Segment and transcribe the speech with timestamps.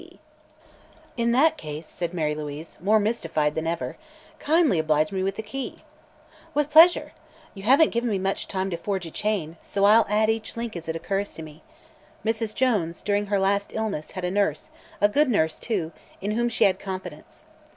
[0.01, 0.07] B.
[0.13, 0.19] C."
[1.15, 3.97] "In that case," said Mary Louise, more mystified than ever,
[4.39, 5.83] "kindly oblige me with the key."
[6.55, 7.11] "With pleasure.
[7.53, 10.75] You haven't given me much time to forge a chain, so I'll add each link
[10.75, 11.61] as it occurs to me.
[12.25, 12.55] Mrs.
[12.55, 16.63] Jones, during her last illness, had a nurse; a good nurse, too, in whom she
[16.63, 17.43] had confidence.